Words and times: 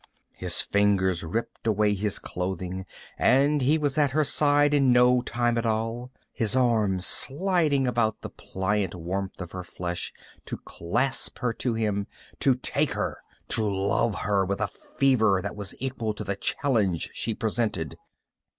His 0.35 0.61
fingers 0.63 1.23
ripped 1.23 1.67
away 1.67 1.93
his 1.93 2.17
clothing 2.17 2.87
and 3.19 3.61
he 3.61 3.77
was 3.77 3.99
at 3.99 4.09
her 4.13 4.23
side 4.23 4.73
in 4.73 4.91
no 4.91 5.21
time 5.21 5.59
at 5.59 5.65
all, 5.67 6.09
his 6.33 6.55
arms 6.55 7.05
sliding 7.05 7.85
about 7.85 8.21
the 8.21 8.31
pliant 8.31 8.95
warmth 8.95 9.39
of 9.39 9.51
her 9.51 9.63
flesh 9.63 10.11
to 10.47 10.57
clasp 10.57 11.37
her 11.37 11.53
to 11.53 11.75
him. 11.75 12.07
To 12.39 12.55
take 12.55 12.93
her. 12.93 13.21
To 13.49 13.63
love 13.69 14.15
her 14.21 14.43
with 14.43 14.59
a 14.59 14.67
fever 14.97 15.39
that 15.39 15.55
was 15.55 15.75
equal 15.77 16.15
to 16.15 16.23
the 16.23 16.35
challenge 16.35 17.11
she 17.13 17.35
presented. 17.35 17.95